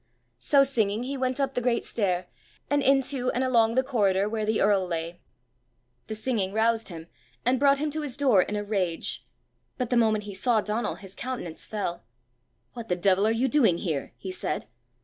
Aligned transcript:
So 0.39 0.63
singing 0.63 1.03
he 1.03 1.15
went 1.15 1.39
up 1.39 1.53
the 1.53 1.61
great 1.61 1.85
stair, 1.85 2.25
and 2.71 2.81
into 2.81 3.29
and 3.33 3.43
along 3.43 3.75
the 3.75 3.83
corridor 3.83 4.27
where 4.27 4.47
the 4.47 4.59
earl 4.59 4.87
lay. 4.87 5.21
The 6.07 6.15
singing 6.15 6.53
roused 6.53 6.87
him, 6.89 7.05
and 7.45 7.59
brought 7.59 7.77
him 7.77 7.91
to 7.91 8.01
his 8.01 8.17
door 8.17 8.41
in 8.41 8.55
a 8.55 8.63
rage. 8.63 9.23
But 9.77 9.91
the 9.91 9.97
moment 9.97 10.23
he 10.23 10.33
saw 10.33 10.59
Donal 10.59 10.95
his 10.95 11.13
countenance 11.13 11.67
fell. 11.67 12.03
"What 12.73 12.89
the 12.89 12.95
devil 12.95 13.27
are 13.27 13.31
you 13.31 13.47
doing 13.47 13.77
here?" 13.77 14.13
he 14.17 14.31
said. 14.31 14.65